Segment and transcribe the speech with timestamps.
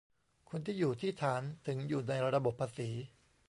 [0.49, 2.89] คนที่อยู่ที่ฐาน ถึงอยู่ในระบบภาษี